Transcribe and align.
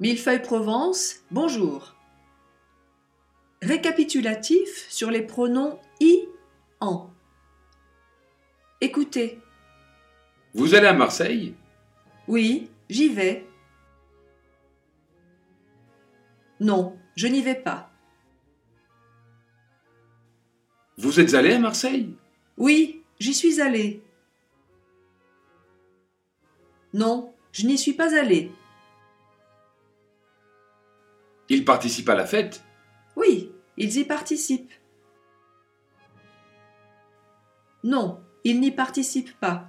Millefeuille 0.00 0.40
Provence, 0.40 1.16
bonjour. 1.30 1.94
Récapitulatif 3.60 4.86
sur 4.88 5.10
les 5.10 5.20
pronoms 5.20 5.78
i, 6.00 6.26
en. 6.80 7.10
Écoutez. 8.80 9.38
Vous 10.54 10.74
allez 10.74 10.86
à 10.86 10.94
Marseille? 10.94 11.54
Oui, 12.28 12.70
j'y 12.88 13.10
vais. 13.10 13.46
Non, 16.60 16.98
je 17.14 17.26
n'y 17.26 17.42
vais 17.42 17.60
pas. 17.60 17.90
Vous 20.96 21.20
êtes 21.20 21.34
allé 21.34 21.52
à 21.52 21.58
Marseille? 21.58 22.16
Oui, 22.56 23.02
j'y 23.18 23.34
suis 23.34 23.60
allé. 23.60 24.02
Non, 26.94 27.34
je 27.52 27.66
n'y 27.66 27.76
suis 27.76 27.92
pas 27.92 28.18
allé. 28.18 28.50
Il 31.50 31.64
participe 31.64 32.08
à 32.08 32.14
la 32.14 32.26
fête 32.26 32.64
Oui, 33.16 33.50
ils 33.76 33.98
y 33.98 34.04
participent. 34.04 34.72
Non, 37.82 38.20
ils 38.44 38.60
n'y 38.60 38.70
participent 38.70 39.38
pas. 39.40 39.68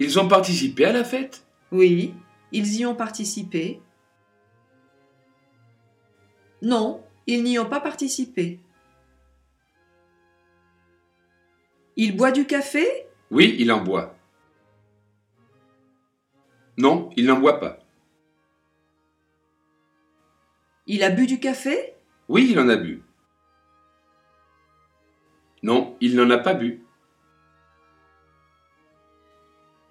Ils 0.00 0.18
ont 0.18 0.28
participé 0.28 0.86
à 0.86 0.92
la 0.92 1.04
fête? 1.04 1.46
Oui, 1.72 2.14
ils 2.52 2.76
y 2.76 2.86
ont 2.86 2.94
participé. 2.94 3.82
Non, 6.62 7.04
ils 7.26 7.42
n'y 7.42 7.58
ont 7.58 7.68
pas 7.68 7.80
participé. 7.80 8.60
Il 11.96 12.16
boit 12.16 12.30
du 12.30 12.46
café? 12.46 12.86
Oui, 13.30 13.56
il 13.58 13.70
en 13.72 13.82
boit. 13.82 14.16
Non, 16.78 17.10
il 17.16 17.26
n'en 17.26 17.38
boit 17.38 17.60
pas. 17.60 17.77
Il 20.88 21.04
a 21.04 21.10
bu 21.10 21.26
du 21.26 21.38
café? 21.38 21.94
Oui, 22.28 22.48
il 22.50 22.58
en 22.58 22.68
a 22.70 22.76
bu. 22.76 23.02
Non, 25.62 25.96
il 26.00 26.16
n'en 26.16 26.30
a 26.30 26.38
pas 26.38 26.54
bu. 26.54 26.82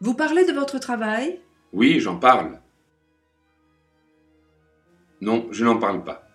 Vous 0.00 0.14
parlez 0.14 0.44
de 0.44 0.52
votre 0.52 0.78
travail? 0.80 1.40
Oui, 1.72 2.00
j'en 2.00 2.18
parle. 2.18 2.60
Non, 5.20 5.46
je 5.52 5.64
n'en 5.64 5.78
parle 5.78 6.02
pas. 6.02 6.26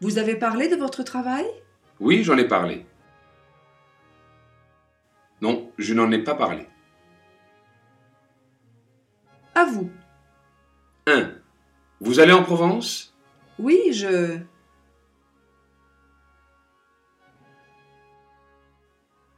Vous 0.00 0.18
avez 0.18 0.34
parlé 0.34 0.68
de 0.68 0.74
votre 0.74 1.04
travail? 1.04 1.46
Oui, 2.00 2.24
j'en 2.24 2.38
ai 2.38 2.48
parlé. 2.48 2.84
Non, 5.40 5.70
je 5.78 5.94
n'en 5.94 6.10
ai 6.10 6.18
pas 6.18 6.34
parlé. 6.34 6.66
À 9.54 9.64
vous. 9.64 9.90
1. 11.06 11.41
Vous 12.04 12.18
allez 12.18 12.32
en 12.32 12.42
Provence? 12.42 13.14
Oui, 13.60 13.92
je... 13.92 14.40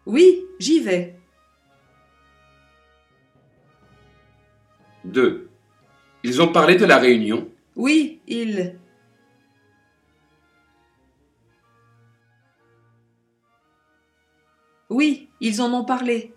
Oui, 0.07 0.47
j'y 0.59 0.81
vais. 0.81 1.15
2. 5.05 5.51
Ils 6.23 6.41
ont 6.41 6.51
parlé 6.53 6.77
de 6.77 6.87
la 6.87 6.97
réunion? 6.97 7.51
Oui, 7.77 8.23
il... 8.27 8.79
Oui, 14.89 15.29
ils 15.41 15.61
en 15.61 15.71
ont 15.75 15.85
parlé. 15.85 16.35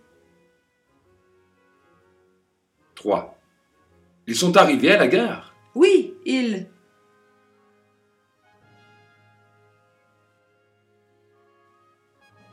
3. 2.95 3.39
Ils 4.28 4.36
sont 4.36 4.58
arrivés 4.58 4.91
à 4.91 4.97
la 4.97 5.08
gare? 5.08 5.56
Oui, 5.73 6.06
ils... 6.28 6.70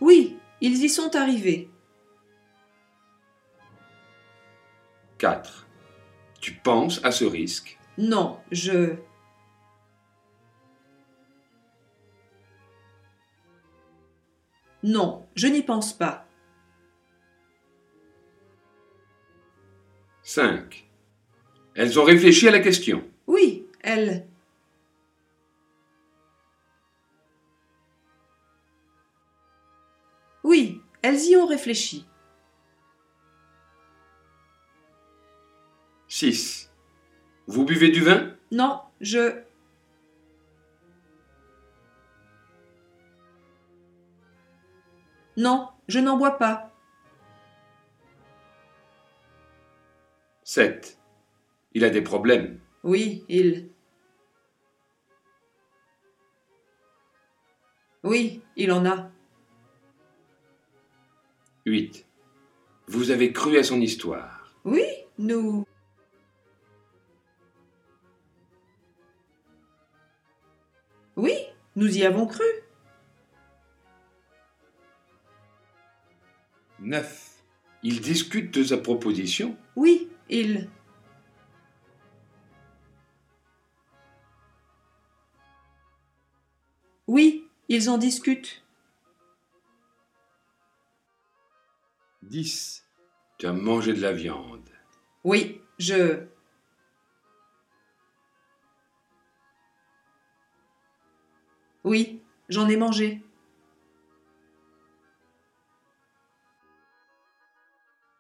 Oui, 0.00 0.38
ils 0.60 0.84
y 0.84 0.88
sont 0.88 1.14
arrivés. 1.16 1.68
4. 5.18 5.66
Tu 6.40 6.52
penses 6.54 7.04
à 7.04 7.10
ce 7.10 7.24
risque? 7.24 7.78
Non, 7.98 8.40
je... 8.50 8.96
Non, 14.82 15.26
je 15.34 15.46
n'y 15.46 15.62
pense 15.62 15.92
pas. 15.94 16.28
5. 20.22 20.86
Elles 21.74 21.98
ont 21.98 22.04
réfléchi 22.04 22.46
à 22.46 22.50
la 22.50 22.60
question. 22.60 23.02
Oui, 23.84 23.90
elle... 23.90 24.26
Oui, 30.42 30.82
elles 31.02 31.20
y 31.30 31.36
ont 31.36 31.46
réfléchi. 31.46 32.06
6. 36.08 36.70
Vous 37.46 37.64
buvez 37.64 37.90
du 37.90 38.02
vin? 38.02 38.36
Non, 38.52 38.82
je... 39.00 39.42
Non, 45.36 45.70
je 45.88 45.98
n'en 45.98 46.16
bois 46.16 46.38
pas. 46.38 46.70
7. 50.44 50.98
Il 51.72 51.84
a 51.84 51.90
des 51.90 52.02
problèmes. 52.02 52.60
Oui, 52.84 53.24
il... 53.28 53.73
Oui, 58.04 58.42
il 58.56 58.70
en 58.70 58.84
a. 58.84 59.10
8. 61.64 62.04
Vous 62.86 63.10
avez 63.10 63.32
cru 63.32 63.56
à 63.56 63.64
son 63.64 63.80
histoire. 63.80 64.54
Oui, 64.66 64.84
nous... 65.16 65.64
Oui, 71.16 71.32
nous 71.76 71.96
y 71.96 72.04
avons 72.04 72.26
cru. 72.26 72.44
9. 76.80 77.42
Ils 77.82 78.02
discutent 78.02 78.52
de 78.52 78.64
sa 78.64 78.76
proposition. 78.76 79.56
Oui, 79.76 80.10
il... 80.28 80.68
ils 87.74 87.90
en 87.90 87.98
discutent. 87.98 88.62
10. 92.22 92.84
Tu 93.38 93.46
as 93.46 93.52
mangé 93.52 93.92
de 93.92 94.00
la 94.00 94.12
viande. 94.12 94.70
Oui, 95.24 95.60
je... 95.78 96.26
Oui, 101.82 102.22
j'en 102.48 102.68
ai 102.68 102.76
mangé. 102.76 103.20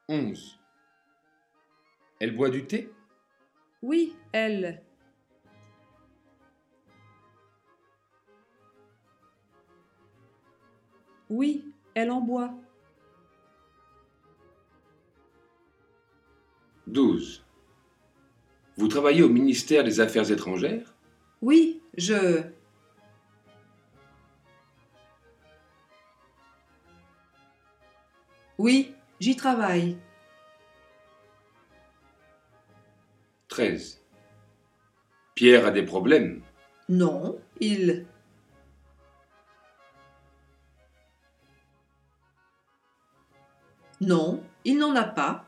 11. 0.08 0.58
Elle 2.20 2.36
boit 2.36 2.50
du 2.50 2.66
thé? 2.66 2.92
Oui, 3.80 4.14
elle... 4.32 4.82
Oui, 11.30 11.64
elle 11.94 12.10
en 12.10 12.20
boit. 12.20 12.54
12. 16.86 17.44
Vous 18.76 18.88
travaillez 18.88 19.22
au 19.22 19.28
ministère 19.28 19.84
des 19.84 20.00
Affaires 20.00 20.30
étrangères? 20.30 20.94
Oui, 21.40 21.80
je... 21.96 22.42
Oui, 28.58 28.94
j'y 29.18 29.34
travaille. 29.34 29.96
13. 33.48 34.00
Pierre 35.34 35.66
a 35.66 35.70
des 35.70 35.84
problèmes? 35.84 36.42
Non, 36.88 37.38
il... 37.60 38.06
Non, 44.04 44.42
il 44.66 44.76
n'en 44.76 44.94
a 44.94 45.04
pas. 45.04 45.46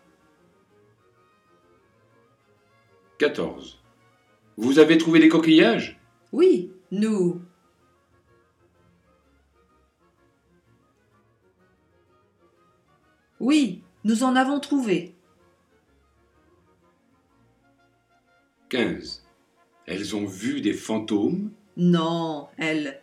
14. 3.19 3.83
Vous 4.57 4.79
avez 4.79 4.97
trouvé 4.97 5.21
des 5.21 5.29
coquillages? 5.29 6.01
Oui, 6.33 6.73
nous... 6.91 7.43
Oui, 13.41 13.83
nous 14.05 14.23
en 14.23 14.35
avons 14.35 14.59
trouvé. 14.59 15.15
15. 18.71 19.23
Elles 19.85 20.17
ont 20.17 20.25
vu 20.25 20.63
des 20.63 20.73
fantômes? 20.73 21.53
Non, 21.77 22.49
elles. 22.57 23.03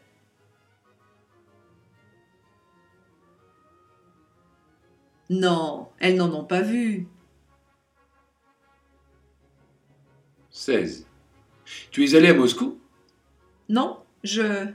Non, 5.33 5.89
elles 5.97 6.15
n'en 6.15 6.31
ont 6.31 6.45
pas 6.45 6.61
vu. 6.61 7.07
16. 10.51 11.07
Tu 11.89 12.05
es 12.05 12.15
allé 12.15 12.29
à 12.29 12.35
Moscou? 12.35 12.79
Non, 13.67 14.03
je. 14.23 14.67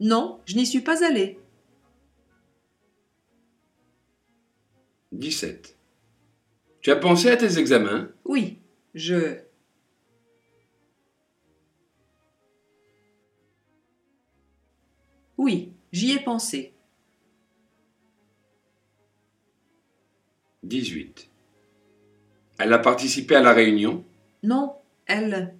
Non, 0.00 0.40
je 0.46 0.56
n'y 0.56 0.66
suis 0.66 0.80
pas 0.80 1.04
allée. 1.04 1.38
17. 5.12 5.78
Tu 6.80 6.90
as 6.90 6.96
pensé 6.96 7.30
à 7.30 7.36
tes 7.36 7.58
examens? 7.60 8.08
Oui, 8.24 8.58
je. 8.94 9.38
Oui, 15.38 15.72
j'y 15.92 16.12
ai 16.12 16.20
pensé. 16.20 16.72
18. 20.62 21.30
Elle 22.58 22.72
a 22.72 22.78
participé 22.78 23.36
à 23.36 23.42
la 23.42 23.52
réunion? 23.52 24.04
Non, 24.42 24.76
elle. 25.06 25.54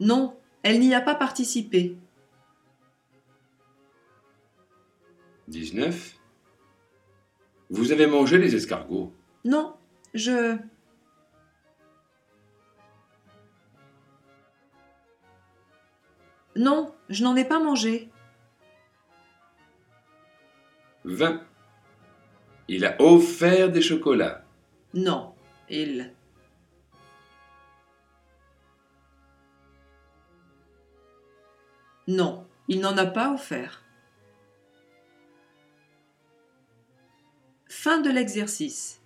Non, 0.00 0.36
elle 0.62 0.80
n'y 0.80 0.94
a 0.94 1.00
pas 1.00 1.14
participé. 1.14 1.96
19. 5.48 6.18
Vous 7.70 7.92
avez 7.92 8.06
mangé 8.06 8.38
les 8.38 8.54
escargots? 8.54 9.12
Non, 9.44 9.74
je. 10.12 10.58
Non, 16.56 16.94
je 17.08 17.24
n'en 17.24 17.34
ai 17.36 17.44
pas 17.44 17.58
mangé. 17.58 18.10
20. 21.04 21.42
Il 22.68 22.84
a 22.84 23.00
offert 23.00 23.70
des 23.70 23.82
chocolats. 23.82 24.44
Non, 24.94 25.34
il. 25.68 26.12
Non, 32.06 32.46
il 32.68 32.80
n'en 32.80 32.96
a 32.96 33.06
pas 33.06 33.32
offert. 33.32 33.82
Fin 37.68 38.00
de 38.00 38.10
l'exercice. 38.10 39.03